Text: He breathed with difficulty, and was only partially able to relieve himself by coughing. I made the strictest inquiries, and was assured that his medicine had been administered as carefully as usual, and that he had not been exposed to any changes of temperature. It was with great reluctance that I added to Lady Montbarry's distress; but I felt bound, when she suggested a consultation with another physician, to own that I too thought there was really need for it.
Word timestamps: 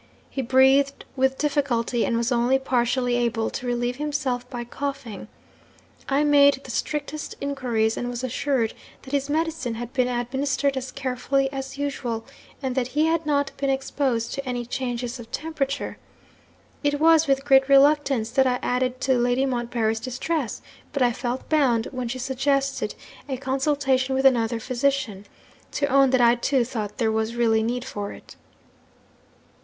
He 0.31 0.41
breathed 0.41 1.05
with 1.15 1.37
difficulty, 1.37 2.07
and 2.07 2.17
was 2.17 2.31
only 2.31 2.57
partially 2.57 3.17
able 3.17 3.51
to 3.51 3.67
relieve 3.67 3.97
himself 3.97 4.49
by 4.49 4.63
coughing. 4.63 5.27
I 6.09 6.23
made 6.23 6.61
the 6.63 6.71
strictest 6.71 7.35
inquiries, 7.39 7.97
and 7.97 8.09
was 8.09 8.23
assured 8.23 8.73
that 9.03 9.11
his 9.13 9.29
medicine 9.29 9.75
had 9.75 9.93
been 9.93 10.07
administered 10.07 10.75
as 10.75 10.91
carefully 10.91 11.53
as 11.53 11.77
usual, 11.77 12.25
and 12.63 12.73
that 12.73 12.87
he 12.87 13.05
had 13.05 13.27
not 13.27 13.51
been 13.57 13.69
exposed 13.69 14.33
to 14.33 14.43
any 14.43 14.65
changes 14.65 15.19
of 15.19 15.31
temperature. 15.31 15.99
It 16.83 16.99
was 16.99 17.27
with 17.27 17.45
great 17.45 17.69
reluctance 17.69 18.31
that 18.31 18.47
I 18.47 18.57
added 18.63 18.99
to 19.01 19.19
Lady 19.19 19.45
Montbarry's 19.45 19.99
distress; 19.99 20.63
but 20.93 21.03
I 21.03 21.11
felt 21.13 21.47
bound, 21.47 21.85
when 21.91 22.07
she 22.07 22.17
suggested 22.17 22.95
a 23.29 23.37
consultation 23.37 24.15
with 24.15 24.25
another 24.25 24.59
physician, 24.59 25.27
to 25.73 25.85
own 25.85 26.09
that 26.09 26.21
I 26.21 26.33
too 26.33 26.65
thought 26.65 26.97
there 26.97 27.11
was 27.11 27.35
really 27.35 27.61
need 27.61 27.85
for 27.85 28.11
it. 28.11 28.35